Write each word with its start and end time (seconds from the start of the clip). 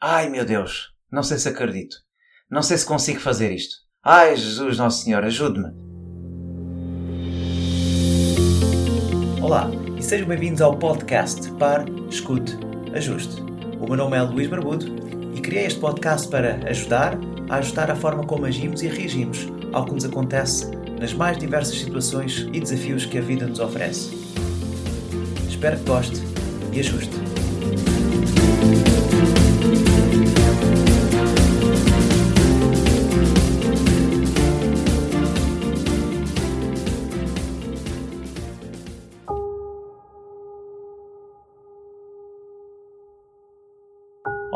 Ai 0.00 0.28
meu 0.28 0.44
Deus, 0.44 0.92
não 1.10 1.24
sei 1.24 1.38
se 1.38 1.48
acredito. 1.48 1.96
Não 2.48 2.62
sei 2.62 2.78
se 2.78 2.86
consigo 2.86 3.18
fazer 3.18 3.50
isto. 3.50 3.74
Ai 4.00 4.36
Jesus, 4.36 4.78
Nosso 4.78 5.02
Senhor, 5.02 5.24
ajude-me. 5.24 5.72
Olá 9.42 9.68
e 9.98 10.00
sejam 10.00 10.28
bem-vindos 10.28 10.60
ao 10.60 10.78
podcast 10.78 11.50
Par, 11.54 11.84
Escute, 12.08 12.56
Ajuste. 12.94 13.42
O 13.80 13.88
meu 13.88 13.96
nome 13.96 14.16
é 14.16 14.22
Luís 14.22 14.46
Barbudo 14.46 14.86
e 15.34 15.40
criei 15.40 15.66
este 15.66 15.80
podcast 15.80 16.28
para 16.28 16.64
ajudar 16.70 17.18
a 17.50 17.56
ajustar 17.56 17.90
a 17.90 17.96
forma 17.96 18.24
como 18.24 18.44
agimos 18.44 18.84
e 18.84 18.86
reagimos 18.86 19.48
ao 19.72 19.84
que 19.84 19.94
nos 19.94 20.04
acontece 20.04 20.70
nas 21.00 21.12
mais 21.12 21.36
diversas 21.38 21.76
situações 21.76 22.46
e 22.52 22.60
desafios 22.60 23.04
que 23.04 23.18
a 23.18 23.20
vida 23.20 23.48
nos 23.48 23.58
oferece. 23.58 24.14
Espero 25.48 25.76
que 25.76 25.84
goste 25.86 26.20
e 26.72 26.78
ajuste. 26.78 27.27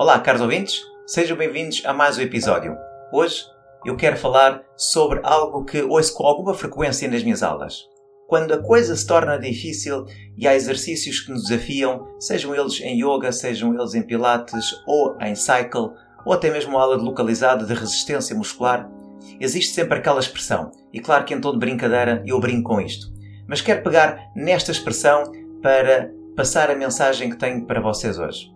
Olá, 0.02 0.19
caros 0.19 0.41
ouvintes, 0.41 0.83
sejam 1.06 1.37
bem-vindos 1.37 1.80
a 1.87 1.92
mais 1.92 2.19
um 2.19 2.23
episódio. 2.23 2.77
Hoje 3.12 3.45
eu 3.87 3.95
quero 3.95 4.16
falar 4.16 4.61
sobre 4.77 5.20
algo 5.23 5.65
que 5.65 5.80
ouço 5.80 6.12
com 6.16 6.27
alguma 6.27 6.55
frequência 6.55 7.09
nas 7.09 7.23
minhas 7.23 7.41
aulas. 7.41 7.84
Quando 8.27 8.52
a 8.52 8.61
coisa 8.61 8.97
se 8.97 9.06
torna 9.06 9.38
difícil 9.38 10.05
e 10.37 10.48
há 10.48 10.56
exercícios 10.56 11.20
que 11.20 11.30
nos 11.30 11.45
desafiam, 11.45 12.05
sejam 12.19 12.52
eles 12.52 12.80
em 12.80 13.01
yoga, 13.01 13.30
sejam 13.30 13.73
eles 13.78 13.95
em 13.95 14.02
pilates 14.02 14.75
ou 14.88 15.16
em 15.20 15.37
cycle, 15.37 15.92
ou 16.27 16.33
até 16.33 16.50
mesmo 16.50 16.77
aula 16.77 16.97
localizada 16.97 17.64
de 17.64 17.73
resistência 17.73 18.34
muscular, 18.34 18.91
existe 19.39 19.73
sempre 19.73 19.98
aquela 19.98 20.19
expressão. 20.19 20.73
E 20.92 20.98
claro 20.98 21.25
que 21.25 21.33
em 21.33 21.41
tom 21.41 21.53
de 21.53 21.61
brincadeira 21.61 22.25
eu 22.27 22.41
brinco 22.41 22.70
com 22.70 22.80
isto. 22.80 23.06
Mas 23.47 23.61
quero 23.61 23.84
pegar 23.84 24.19
nesta 24.34 24.73
expressão 24.73 25.30
para 25.62 26.11
passar 26.34 26.73
a 26.73 26.75
mensagem 26.75 27.30
que 27.30 27.36
tenho 27.36 27.64
para 27.64 27.80
vocês 27.80 28.19
hoje. 28.19 28.52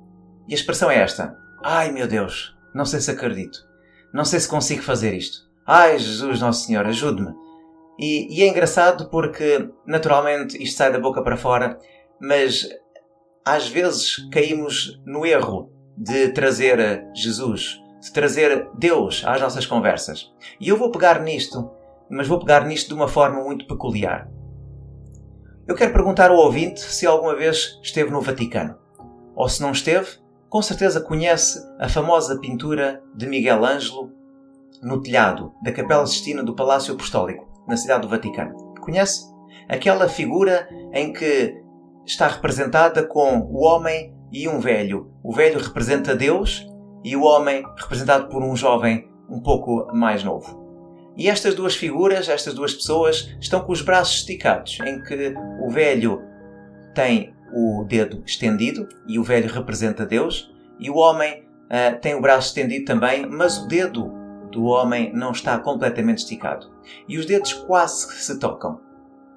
E 0.49 0.53
a 0.53 0.57
expressão 0.57 0.91
é 0.91 0.99
esta: 0.99 1.37
Ai 1.63 1.91
meu 1.91 2.07
Deus, 2.07 2.57
não 2.75 2.85
sei 2.85 3.01
se 3.01 3.11
acredito. 3.11 3.59
Não 4.13 4.25
sei 4.25 4.41
se 4.41 4.49
consigo 4.49 4.83
fazer 4.83 5.15
isto. 5.15 5.47
Ai 5.67 5.99
Jesus, 5.99 6.41
Nosso 6.41 6.67
Senhor, 6.67 6.87
ajude-me. 6.87 7.35
E, 7.99 8.39
e, 8.39 8.43
é 8.43 8.49
engraçado 8.49 9.09
porque, 9.09 9.71
naturalmente, 9.87 10.63
isto 10.63 10.77
sai 10.77 10.93
da 10.93 11.01
boca 11.01 11.23
para 11.23 11.37
fora, 11.37 11.79
mas 12.21 12.69
às 13.45 13.69
vezes 13.69 14.17
caímos 14.31 15.01
no 15.07 15.25
erro 15.25 15.73
de 15.97 16.29
trazer 16.29 17.07
Jesus, 17.15 17.81
de 18.01 18.13
trazer 18.13 18.69
Deus 18.75 19.23
às 19.25 19.41
nossas 19.41 19.65
conversas. 19.65 20.31
E 20.61 20.69
eu 20.69 20.77
vou 20.77 20.91
pegar 20.91 21.21
nisto, 21.21 21.71
mas 22.11 22.29
vou 22.29 22.39
pegar 22.39 22.67
nisto 22.67 22.89
de 22.89 22.95
uma 22.95 23.09
forma 23.09 23.43
muito 23.43 23.67
peculiar. 23.67 24.29
Eu 25.67 25.75
quero 25.75 25.93
perguntar 25.93 26.31
ao 26.31 26.37
ouvinte 26.37 26.81
se 26.81 27.07
alguma 27.07 27.35
vez 27.35 27.81
esteve 27.83 28.11
no 28.11 28.21
Vaticano. 28.21 28.79
Ou 29.35 29.49
se 29.49 29.61
não 29.61 29.73
esteve, 29.73 30.19
com 30.49 30.63
certeza 30.63 31.01
conhece 31.01 31.61
a 31.79 31.89
famosa 31.89 32.39
pintura 32.39 33.03
de 33.15 33.27
Miguel 33.27 33.65
Ângelo 33.65 34.13
no 34.83 35.03
telhado 35.03 35.53
da 35.63 35.73
Capela 35.73 36.07
Sistina 36.07 36.43
do 36.43 36.55
Palácio 36.55 36.95
Apostólico, 36.95 37.47
na 37.67 37.77
cidade 37.77 38.03
do 38.03 38.09
Vaticano. 38.09 38.75
Conhece? 38.81 39.25
Aquela 39.69 40.09
figura 40.09 40.69
em 40.93 41.13
que 41.13 41.61
está 42.05 42.29
representada 42.29 43.05
com 43.05 43.41
o 43.41 43.65
homem 43.65 44.15
e 44.33 44.49
um 44.49 44.61
velho. 44.61 45.11
O 45.23 45.33
velho 45.33 45.59
representa 45.59 46.15
Deus 46.15 46.67
e 47.03 47.17
o 47.17 47.25
homem 47.25 47.65
representado 47.77 48.29
por 48.29 48.43
um 48.43 48.55
jovem 48.55 49.11
um 49.29 49.41
pouco 49.41 49.89
mais 49.93 50.23
novo. 50.23 50.65
E 51.17 51.29
estas 51.29 51.55
duas 51.55 51.75
figuras, 51.75 52.29
estas 52.29 52.55
duas 52.55 52.75
pessoas, 52.75 53.35
estão 53.41 53.61
com 53.61 53.73
os 53.73 53.81
braços 53.81 54.19
esticados, 54.19 54.79
em 54.85 55.03
que 55.03 55.35
o 55.63 55.71
velho 55.71 56.23
tem 56.95 57.35
o 57.53 57.85
dedo 57.85 58.23
estendido 58.27 58.89
e 59.07 59.19
o 59.19 59.25
velho 59.25 59.53
representa 59.53 60.07
Deus, 60.07 60.53
e 60.79 60.91
o 60.91 60.97
homem 60.97 61.45
uh, 61.65 61.99
tem 62.01 62.15
o 62.15 62.21
braço 62.21 62.49
estendido 62.49 62.85
também, 62.85 63.27
mas 63.27 63.59
o 63.59 63.69
dedo 63.69 64.13
do 64.51 64.65
homem 64.65 65.13
não 65.13 65.33
está 65.33 65.59
completamente 65.59 66.19
esticado. 66.19 66.71
E 67.09 67.19
os 67.19 67.27
dedos 67.27 67.53
quase 67.53 68.13
se 68.15 68.39
tocam. 68.39 68.81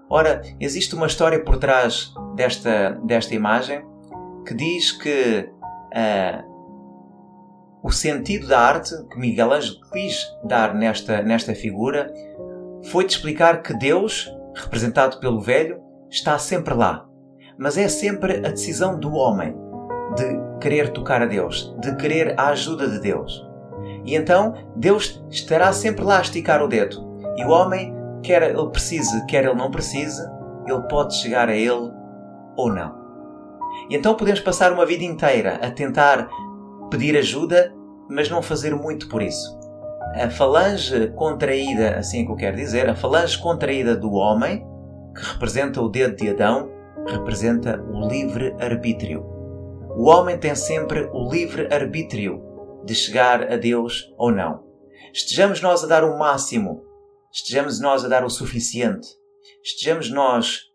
Ora, 0.10 0.42
existe 0.60 0.96
uma 0.96 1.08
história 1.08 1.44
por 1.44 1.58
trás 1.58 2.14
desta, 2.36 2.92
desta 3.04 3.36
imagem 3.36 3.86
que 4.46 4.54
diz 4.54 4.92
que 4.92 5.50
uh, 5.94 6.50
o 7.84 7.92
sentido 7.92 8.48
da 8.48 8.60
arte 8.60 8.96
que 9.10 9.20
Miguel 9.20 9.54
Ângelo 9.54 9.80
quis 9.92 10.26
dar 10.44 10.74
nesta, 10.74 11.22
nesta 11.22 11.54
figura 11.54 12.12
foi 12.92 13.06
de 13.06 13.14
explicar 13.14 13.62
que 13.62 13.74
Deus, 13.74 14.32
representado 14.56 15.20
pelo 15.20 15.40
velho, 15.40 15.80
está 16.10 16.38
sempre 16.40 16.74
lá, 16.74 17.09
mas 17.60 17.78
é 17.78 17.90
sempre 17.90 18.38
a 18.38 18.52
decisão 18.52 18.98
do 18.98 19.14
homem 19.14 19.54
de 20.16 20.60
querer 20.62 20.92
tocar 20.94 21.22
a 21.22 21.26
Deus, 21.26 21.76
de 21.80 21.94
querer 21.98 22.34
a 22.40 22.48
ajuda 22.48 22.88
de 22.88 23.00
Deus. 23.00 23.46
E 24.06 24.16
então 24.16 24.54
Deus 24.78 25.22
estará 25.30 25.74
sempre 25.74 26.06
lá 26.06 26.20
a 26.20 26.22
esticar 26.22 26.64
o 26.64 26.70
dedo. 26.70 27.06
E 27.36 27.44
o 27.44 27.50
homem, 27.50 27.94
quer 28.24 28.42
ele 28.44 28.70
precise, 28.70 29.26
quer 29.26 29.44
ele 29.44 29.56
não 29.56 29.70
precise, 29.70 30.22
ele 30.66 30.82
pode 30.90 31.16
chegar 31.16 31.50
a 31.50 31.56
ele 31.56 31.92
ou 32.56 32.74
não. 32.74 32.98
E 33.90 33.96
então 33.96 34.16
podemos 34.16 34.40
passar 34.40 34.72
uma 34.72 34.86
vida 34.86 35.04
inteira 35.04 35.60
a 35.62 35.70
tentar 35.70 36.30
pedir 36.90 37.18
ajuda, 37.18 37.74
mas 38.10 38.30
não 38.30 38.42
fazer 38.42 38.74
muito 38.74 39.10
por 39.10 39.22
isso. 39.22 39.60
A 40.16 40.30
falange 40.30 41.10
contraída, 41.10 41.98
assim 41.98 42.22
é 42.22 42.26
que 42.26 42.32
eu 42.32 42.36
quero 42.36 42.56
dizer, 42.56 42.90
a 42.90 42.96
falange 42.96 43.38
contraída 43.38 43.96
do 43.96 44.14
homem, 44.14 44.66
que 45.14 45.24
representa 45.34 45.82
o 45.82 45.90
dedo 45.90 46.16
de 46.16 46.30
Adão, 46.30 46.79
representa 47.10 47.82
o 47.82 48.08
livre-arbítrio. 48.08 49.24
O 49.96 50.10
homem 50.10 50.38
tem 50.38 50.56
sempre 50.56 51.10
o 51.12 51.30
livre-arbítrio 51.30 52.42
de 52.86 52.96
chegar 52.96 53.52
a 53.52 53.58
Deus 53.58 54.14
ou 54.18 54.32
não. 54.32 54.64
Estejamos 55.14 55.62
nós 55.62 55.84
a 55.84 55.88
dar 55.88 56.04
o 56.04 56.18
máximo, 56.18 56.84
estejamos 57.32 57.80
nós 57.80 58.06
a 58.06 58.08
dar 58.08 58.24
o 58.24 58.30
suficiente, 58.30 59.08
estejamos 59.64 60.10
nós 60.10 60.70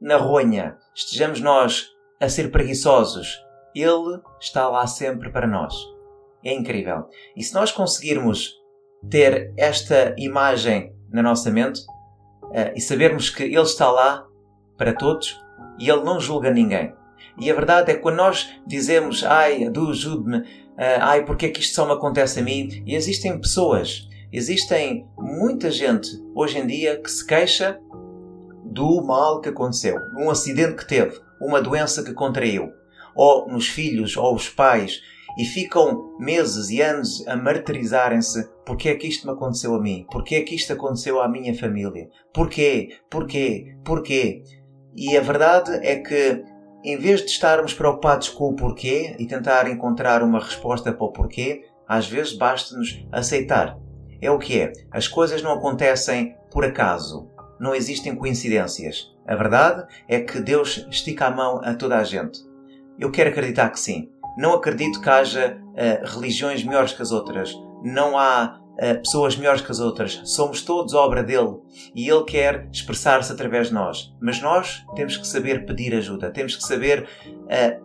na 0.00 0.16
ronha, 0.16 0.76
estejamos 0.94 1.40
nós 1.40 1.88
a 2.20 2.28
ser 2.28 2.50
preguiçosos, 2.50 3.38
Ele 3.74 4.20
está 4.40 4.68
lá 4.68 4.86
sempre 4.86 5.30
para 5.30 5.46
nós. 5.46 5.74
É 6.44 6.52
incrível. 6.52 7.08
E 7.36 7.42
se 7.42 7.54
nós 7.54 7.70
conseguirmos 7.70 8.54
ter 9.08 9.52
esta 9.56 10.14
imagem 10.18 10.94
na 11.10 11.22
nossa 11.22 11.50
mente 11.50 11.80
uh, 12.44 12.72
e 12.74 12.80
sabermos 12.80 13.30
que 13.30 13.44
Ele 13.44 13.60
está 13.60 13.90
lá 13.90 14.26
para 14.76 14.94
todos, 14.94 15.38
e 15.78 15.88
Ele 15.88 16.02
não 16.02 16.20
julga 16.20 16.50
ninguém. 16.50 16.92
E 17.38 17.50
a 17.50 17.54
verdade 17.54 17.90
é 17.90 17.94
que 17.94 18.00
quando 18.00 18.16
nós 18.16 18.50
dizemos, 18.66 19.24
ai, 19.24 19.64
ajude-me, 19.64 20.44
ah, 20.76 21.10
ai, 21.10 21.24
porque 21.24 21.46
é 21.46 21.48
que 21.48 21.60
isto 21.60 21.74
só 21.74 21.86
me 21.86 21.92
acontece 21.92 22.40
a 22.40 22.42
mim? 22.42 22.82
E 22.86 22.94
existem 22.94 23.38
pessoas, 23.40 24.08
existem 24.32 25.06
muita 25.18 25.70
gente 25.70 26.08
hoje 26.34 26.58
em 26.58 26.66
dia 26.66 27.00
que 27.00 27.10
se 27.10 27.26
queixa 27.26 27.78
do 28.64 29.02
mal 29.02 29.40
que 29.40 29.48
aconteceu, 29.48 29.96
um 30.18 30.30
acidente 30.30 30.76
que 30.76 30.86
teve, 30.86 31.18
uma 31.40 31.60
doença 31.60 32.04
que 32.04 32.12
contraiu, 32.12 32.70
ou 33.14 33.48
nos 33.48 33.68
filhos, 33.68 34.16
ou 34.16 34.34
os 34.34 34.48
pais, 34.48 35.00
e 35.38 35.44
ficam 35.44 36.16
meses 36.18 36.70
e 36.70 36.80
anos 36.80 37.26
a 37.26 37.36
martirizarem-se 37.36 38.48
porque 38.64 38.88
é 38.88 38.94
que 38.94 39.06
isto 39.06 39.26
me 39.26 39.32
aconteceu 39.32 39.74
a 39.74 39.80
mim? 39.80 40.06
Porque 40.10 40.36
é 40.36 40.42
que 40.42 40.54
isto 40.54 40.72
aconteceu 40.72 41.20
à 41.20 41.28
minha 41.28 41.54
família? 41.56 42.08
Porquê? 42.32 42.96
Porquê? 43.08 43.76
Porquê? 43.84 44.42
E 44.94 45.16
a 45.16 45.20
verdade 45.20 45.72
é 45.86 45.96
que, 45.96 46.44
em 46.84 46.96
vez 46.96 47.20
de 47.20 47.30
estarmos 47.30 47.74
preocupados 47.74 48.28
com 48.28 48.50
o 48.50 48.56
porquê 48.56 49.14
e 49.18 49.26
tentar 49.26 49.68
encontrar 49.70 50.22
uma 50.22 50.40
resposta 50.40 50.92
para 50.92 51.04
o 51.04 51.12
porquê, 51.12 51.64
às 51.86 52.06
vezes 52.06 52.32
basta-nos 52.32 53.06
aceitar. 53.10 53.78
É 54.20 54.30
o 54.30 54.38
que 54.38 54.60
é. 54.60 54.72
As 54.90 55.08
coisas 55.08 55.42
não 55.42 55.52
acontecem 55.52 56.36
por 56.50 56.64
acaso. 56.64 57.28
Não 57.58 57.74
existem 57.74 58.14
coincidências. 58.14 59.14
A 59.26 59.34
verdade 59.34 59.86
é 60.08 60.20
que 60.20 60.40
Deus 60.40 60.86
estica 60.90 61.26
a 61.26 61.30
mão 61.30 61.60
a 61.62 61.74
toda 61.74 61.96
a 61.96 62.04
gente. 62.04 62.40
Eu 62.98 63.10
quero 63.10 63.30
acreditar 63.30 63.70
que 63.70 63.80
sim. 63.80 64.10
Não 64.36 64.54
acredito 64.54 65.00
que 65.00 65.08
haja 65.08 65.58
uh, 65.58 66.06
religiões 66.14 66.64
melhores 66.64 66.92
que 66.92 67.02
as 67.02 67.12
outras. 67.12 67.54
Não 67.82 68.18
há 68.18 68.60
pessoas 69.02 69.36
melhores 69.36 69.60
que 69.60 69.70
as 69.70 69.80
outras. 69.80 70.20
Somos 70.24 70.62
todos 70.62 70.94
obra 70.94 71.22
dele 71.22 71.56
e 71.94 72.08
ele 72.08 72.24
quer 72.24 72.68
expressar-se 72.72 73.32
através 73.32 73.68
de 73.68 73.74
nós. 73.74 74.14
Mas 74.20 74.40
nós 74.40 74.84
temos 74.94 75.16
que 75.16 75.26
saber 75.26 75.66
pedir 75.66 75.94
ajuda, 75.94 76.30
temos 76.30 76.56
que 76.56 76.62
saber 76.62 77.06
uh, 77.26 77.84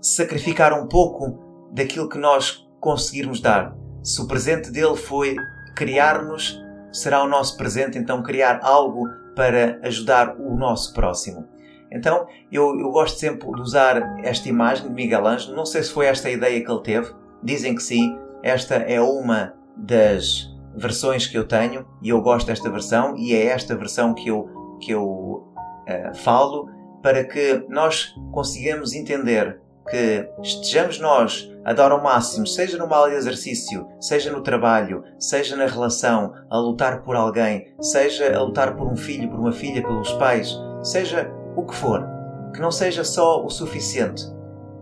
sacrificar 0.00 0.72
um 0.72 0.86
pouco 0.86 1.68
daquilo 1.72 2.08
que 2.08 2.18
nós 2.18 2.66
conseguirmos 2.80 3.40
dar. 3.40 3.74
Se 4.02 4.20
o 4.22 4.28
presente 4.28 4.70
dele 4.70 4.96
foi 4.96 5.36
criar-nos, 5.76 6.60
será 6.92 7.22
o 7.22 7.28
nosso 7.28 7.56
presente 7.56 7.98
então 7.98 8.22
criar 8.22 8.60
algo 8.62 9.08
para 9.34 9.78
ajudar 9.82 10.36
o 10.38 10.56
nosso 10.56 10.92
próximo. 10.94 11.46
Então, 11.90 12.26
eu, 12.52 12.78
eu 12.78 12.90
gosto 12.90 13.18
sempre 13.18 13.50
de 13.50 13.60
usar 13.60 14.20
esta 14.22 14.48
imagem 14.48 14.88
de 14.88 14.92
Miguel 14.92 15.26
Ângelo. 15.26 15.56
Não 15.56 15.64
sei 15.64 15.82
se 15.82 15.90
foi 15.90 16.06
esta 16.06 16.28
a 16.28 16.30
ideia 16.30 16.62
que 16.62 16.70
ele 16.70 16.82
teve, 16.82 17.12
dizem 17.42 17.74
que 17.74 17.82
sim. 17.82 18.18
Esta 18.42 18.76
é 18.76 19.00
uma 19.00 19.54
das 19.78 20.48
versões 20.76 21.26
que 21.26 21.36
eu 21.36 21.46
tenho 21.46 21.86
e 22.02 22.10
eu 22.10 22.20
gosto 22.20 22.46
desta 22.46 22.70
versão 22.70 23.16
e 23.16 23.34
é 23.34 23.46
esta 23.46 23.74
versão 23.76 24.14
que 24.14 24.28
eu, 24.28 24.78
que 24.80 24.92
eu 24.92 25.04
uh, 25.04 26.14
falo 26.14 26.68
para 27.02 27.24
que 27.24 27.64
nós 27.68 28.14
consigamos 28.32 28.92
entender 28.92 29.60
que 29.88 30.28
estejamos 30.42 30.98
nós 31.00 31.50
a 31.64 31.72
dar 31.72 31.90
ao 31.90 32.02
máximo, 32.02 32.46
seja 32.46 32.78
numa 32.78 32.96
aula 32.96 33.10
de 33.10 33.16
exercício, 33.16 33.86
seja 34.00 34.30
no 34.30 34.42
trabalho, 34.42 35.02
seja 35.18 35.56
na 35.56 35.66
relação, 35.66 36.32
a 36.50 36.58
lutar 36.58 37.02
por 37.02 37.16
alguém, 37.16 37.74
seja 37.80 38.36
a 38.36 38.42
lutar 38.42 38.76
por 38.76 38.86
um 38.86 38.96
filho, 38.96 39.28
por 39.30 39.38
uma 39.38 39.52
filha, 39.52 39.82
pelos 39.82 40.12
pais, 40.14 40.54
seja 40.82 41.30
o 41.56 41.64
que 41.64 41.74
for, 41.74 42.06
que 42.54 42.60
não 42.60 42.70
seja 42.70 43.04
só 43.04 43.44
o 43.44 43.50
suficiente. 43.50 44.24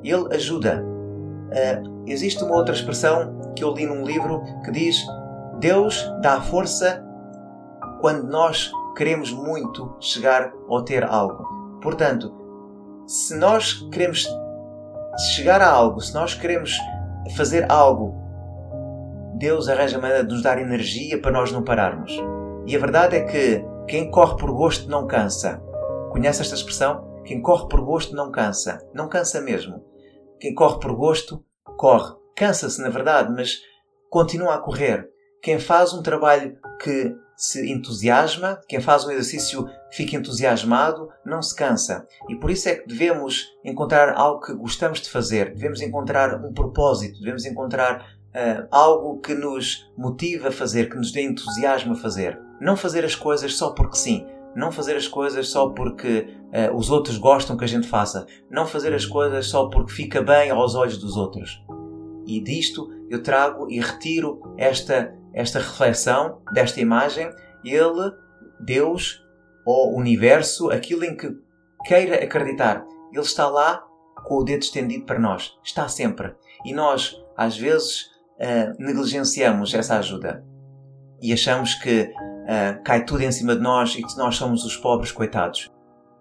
Ele 0.03 0.35
ajuda. 0.35 0.85
Uh, 0.85 2.03
existe 2.07 2.43
uma 2.43 2.57
outra 2.57 2.75
expressão 2.75 3.36
que 3.57 3.65
eu 3.65 3.73
li 3.73 3.87
num 3.87 4.05
livro 4.05 4.43
que 4.65 4.71
diz: 4.71 5.05
Deus 5.59 6.09
dá 6.21 6.41
força 6.41 7.05
quando 8.01 8.29
nós 8.29 8.71
queremos 8.97 9.33
muito 9.33 9.97
chegar 9.99 10.53
ou 10.69 10.83
ter 10.83 11.03
algo. 11.03 11.45
Portanto, 11.83 12.33
se 13.07 13.37
nós 13.37 13.75
queremos 13.91 14.29
chegar 15.35 15.61
a 15.61 15.71
algo, 15.71 16.01
se 16.01 16.15
nós 16.15 16.35
queremos 16.35 16.77
fazer 17.37 17.71
algo, 17.71 18.15
Deus 19.39 19.69
arranja 19.69 19.99
maneira 19.99 20.25
de 20.25 20.33
nos 20.33 20.43
dar 20.43 20.59
energia 20.59 21.21
para 21.21 21.31
nós 21.31 21.53
não 21.53 21.63
pararmos. 21.63 22.13
E 22.67 22.75
a 22.75 22.79
verdade 22.79 23.17
é 23.17 23.23
que 23.23 23.65
quem 23.87 24.11
corre 24.11 24.37
por 24.37 24.51
gosto 24.53 24.89
não 24.91 25.07
cansa. 25.07 25.63
Conhece 26.11 26.43
esta 26.43 26.55
expressão? 26.55 27.23
Quem 27.25 27.41
corre 27.41 27.69
por 27.69 27.81
gosto 27.81 28.15
não 28.15 28.31
cansa. 28.31 28.79
Não 28.95 29.09
cansa 29.09 29.41
mesmo. 29.41 29.85
Quem 30.41 30.55
corre 30.55 30.81
por 30.81 30.95
gosto, 30.95 31.45
corre. 31.77 32.15
Cansa-se, 32.37 32.81
na 32.83 32.91
verdade, 32.91 33.33
mas 33.33 33.63
continua 34.11 34.55
a 34.55 34.59
correr. 34.59 35.09
Quem 35.43 35.59
faz 35.59 35.95
um 35.95 36.03
trabalho 36.03 36.59
que 36.83 37.15
se 37.37 37.71
entusiasma, 37.71 38.61
quem 38.69 38.81
faz 38.81 39.05
um 39.05 39.11
exercício 39.11 39.67
fica 39.91 40.17
entusiasmado, 40.17 41.09
não 41.25 41.43
se 41.43 41.55
cansa. 41.55 42.07
E 42.29 42.37
por 42.37 42.51
isso 42.51 42.69
é 42.69 42.75
que 42.75 42.87
devemos 42.89 43.47
encontrar 43.65 44.15
algo 44.15 44.41
que 44.41 44.55
gostamos 44.55 45.01
de 45.01 45.11
fazer, 45.11 45.55
devemos 45.55 45.81
encontrar 45.81 46.43
um 46.45 46.53
propósito, 46.53 47.21
devemos 47.21 47.45
encontrar 47.45 48.07
uh, 48.35 48.67
algo 48.71 49.21
que 49.21 49.35
nos 49.35 49.91
motive 49.97 50.49
a 50.49 50.53
fazer, 50.53 50.89
que 50.89 50.97
nos 50.97 51.13
dê 51.13 51.23
entusiasmo 51.23 51.93
a 51.93 51.97
fazer. 51.97 52.39
Não 52.61 52.77
fazer 52.77 53.05
as 53.05 53.15
coisas 53.15 53.55
só 53.55 53.71
porque 53.71 53.97
sim. 53.97 54.27
Não 54.55 54.73
fazer 54.73 54.97
as 54.97 55.07
coisas 55.07 55.49
só 55.49 55.69
porque 55.69 56.27
uh, 56.47 56.75
os 56.75 56.91
outros 56.91 57.19
gostam 57.19 57.57
que 57.57 57.65
a 57.65 57.69
gente 57.69 57.87
faça. 57.87 58.27
Não 58.51 58.67
fazer 58.67 58.95
as 58.95 59.05
coisas 59.05 59.47
só 59.49 59.69
porque 59.69 59.93
fica 59.93 60.23
bem 60.23 60.51
aos 60.51 60.75
olhos 60.75 60.97
dos 60.97 61.17
outros. 61.17 61.63
E 62.27 62.41
disto 62.41 62.91
eu 63.09 63.23
trago 63.23 63.71
e 63.71 63.81
retiro 63.81 64.41
esta 64.59 65.15
esta 65.37 65.59
reflexão 65.59 66.41
desta 66.51 66.81
imagem, 66.81 67.31
ele, 67.63 68.11
Deus 68.59 69.23
ou 69.67 69.95
universo, 69.95 70.71
aquilo 70.71 71.05
em 71.05 71.15
que 71.15 71.31
queira 71.85 72.25
acreditar, 72.25 72.87
ele 73.13 73.21
está 73.21 73.47
lá 73.47 73.85
com 74.25 74.37
o 74.37 74.45
dedo 74.45 74.63
estendido 74.63 75.05
para 75.05 75.19
nós. 75.19 75.53
Está 75.63 75.89
sempre. 75.89 76.35
E 76.65 76.73
nós, 76.73 77.15
às 77.37 77.59
vezes, 77.59 78.07
uh, 78.41 78.73
negligenciamos 78.79 79.75
essa 79.75 79.99
ajuda. 79.99 80.43
E 81.21 81.33
achamos 81.35 81.75
que 81.75 82.03
uh, 82.03 82.83
cai 82.83 83.05
tudo 83.05 83.23
em 83.23 83.31
cima 83.31 83.55
de 83.55 83.61
nós 83.61 83.95
e 83.95 84.03
que 84.03 84.17
nós 84.17 84.37
somos 84.37 84.65
os 84.65 84.77
pobres 84.77 85.13
coitados. 85.13 85.71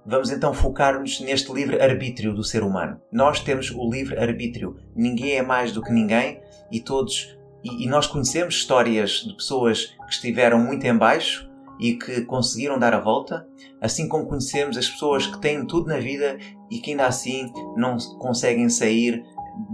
Vamos 0.06 0.30
então 0.30 0.54
focar-nos 0.54 1.20
neste 1.20 1.52
livre 1.52 1.82
arbítrio 1.82 2.34
do 2.34 2.44
ser 2.44 2.62
humano. 2.62 3.02
Nós 3.12 3.40
temos 3.40 3.72
o 3.72 3.90
livre 3.90 4.18
arbítrio. 4.18 4.78
Ninguém 4.96 5.34
é 5.34 5.42
mais 5.42 5.72
do 5.72 5.82
que 5.82 5.92
ninguém 5.92 6.40
e 6.72 6.80
todos 6.80 7.36
e, 7.66 7.86
e 7.86 7.88
nós 7.88 8.06
conhecemos 8.06 8.54
histórias 8.54 9.26
de 9.26 9.34
pessoas 9.34 9.88
que 10.06 10.12
estiveram 10.12 10.60
muito 10.60 10.86
em 10.86 10.96
baixo 10.96 11.50
e 11.80 11.96
que 11.96 12.22
conseguiram 12.22 12.78
dar 12.78 12.94
a 12.94 13.00
volta, 13.00 13.46
assim 13.82 14.08
como 14.08 14.28
conhecemos 14.28 14.78
as 14.78 14.88
pessoas 14.88 15.26
que 15.26 15.42
têm 15.42 15.66
tudo 15.66 15.88
na 15.88 15.98
vida 15.98 16.38
e 16.70 16.80
que 16.80 16.92
ainda 16.92 17.08
assim 17.08 17.52
não 17.76 17.98
conseguem 18.20 18.70
sair 18.70 19.26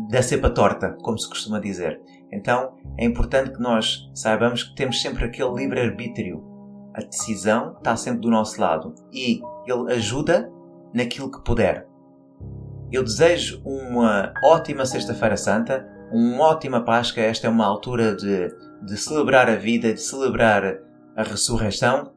da 0.09 0.23
cepa 0.23 0.49
torta, 0.49 0.95
como 1.01 1.19
se 1.19 1.27
costuma 1.27 1.59
dizer. 1.59 2.01
Então 2.31 2.75
é 2.97 3.05
importante 3.05 3.51
que 3.51 3.61
nós 3.61 4.09
saibamos 4.15 4.63
que 4.63 4.75
temos 4.75 5.01
sempre 5.01 5.25
aquele 5.25 5.53
livre-arbítrio. 5.53 6.49
A 6.93 7.01
decisão 7.01 7.75
está 7.77 7.95
sempre 7.95 8.21
do 8.21 8.29
nosso 8.29 8.59
lado 8.59 8.95
e 9.11 9.41
ele 9.65 9.91
ajuda 9.93 10.51
naquilo 10.93 11.31
que 11.31 11.41
puder. 11.41 11.87
Eu 12.91 13.03
desejo 13.03 13.61
uma 13.63 14.33
ótima 14.43 14.85
Sexta-feira 14.85 15.37
Santa 15.37 15.91
uma 16.11 16.43
ótima 16.43 16.81
Páscoa. 16.81 17.23
Esta 17.23 17.47
é 17.47 17.49
uma 17.49 17.65
altura 17.65 18.15
de, 18.15 18.53
de 18.83 18.97
celebrar 18.97 19.49
a 19.49 19.55
vida, 19.55 19.93
de 19.93 20.01
celebrar 20.01 20.77
a 21.15 21.23
ressurreição. 21.23 22.11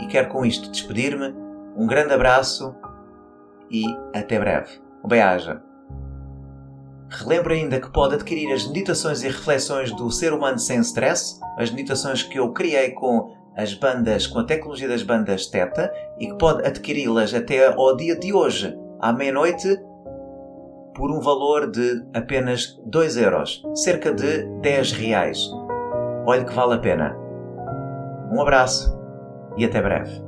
E 0.00 0.06
quero 0.06 0.28
com 0.28 0.44
isto 0.44 0.70
despedir-me. 0.70 1.34
Um 1.76 1.86
grande 1.86 2.12
abraço 2.12 2.74
e 3.70 3.84
até 4.14 4.38
breve. 4.38 4.80
Um 5.04 5.08
beijo. 5.08 5.60
Relembro 7.10 7.54
ainda 7.54 7.80
que 7.80 7.90
pode 7.90 8.16
adquirir 8.16 8.52
as 8.52 8.66
meditações 8.66 9.22
e 9.22 9.28
reflexões 9.28 9.90
do 9.92 10.10
ser 10.10 10.34
humano 10.34 10.58
sem 10.58 10.80
stress, 10.80 11.40
as 11.56 11.70
meditações 11.70 12.22
que 12.22 12.38
eu 12.38 12.52
criei 12.52 12.90
com 12.90 13.34
as 13.58 13.74
bandas, 13.74 14.26
com 14.28 14.38
a 14.38 14.44
tecnologia 14.44 14.86
das 14.86 15.02
bandas 15.02 15.46
Teta, 15.46 15.92
e 16.18 16.28
que 16.28 16.38
pode 16.38 16.64
adquiri-las 16.64 17.34
até 17.34 17.66
ao 17.66 17.96
dia 17.96 18.16
de 18.16 18.32
hoje, 18.32 18.78
à 19.00 19.12
meia-noite, 19.12 19.76
por 20.94 21.10
um 21.10 21.20
valor 21.20 21.68
de 21.68 22.04
apenas 22.14 22.80
2 22.86 23.16
euros, 23.16 23.62
cerca 23.74 24.14
de 24.14 24.44
10 24.60 24.92
reais. 24.92 25.50
Olhe 26.24 26.44
que 26.44 26.52
vale 26.52 26.74
a 26.74 26.78
pena. 26.78 27.16
Um 28.32 28.40
abraço 28.40 28.96
e 29.56 29.64
até 29.64 29.82
breve. 29.82 30.27